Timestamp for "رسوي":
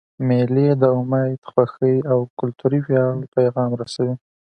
3.81-4.15